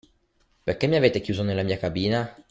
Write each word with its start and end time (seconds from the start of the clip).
Perché 0.63 0.87
mi 0.87 0.95
avete 0.95 1.21
chiuso 1.21 1.43
nella 1.43 1.61
mia 1.61 1.77
cabina? 1.77 2.35